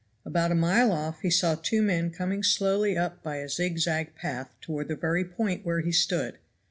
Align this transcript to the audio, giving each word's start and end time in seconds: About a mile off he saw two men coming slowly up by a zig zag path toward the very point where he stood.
About 0.25 0.51
a 0.51 0.55
mile 0.55 0.91
off 0.91 1.21
he 1.21 1.29
saw 1.29 1.53
two 1.53 1.83
men 1.83 2.09
coming 2.09 2.41
slowly 2.41 2.97
up 2.97 3.21
by 3.21 3.35
a 3.35 3.47
zig 3.47 3.77
zag 3.77 4.15
path 4.15 4.49
toward 4.59 4.87
the 4.87 4.95
very 4.95 5.23
point 5.23 5.63
where 5.63 5.81
he 5.81 5.91
stood. 5.91 6.39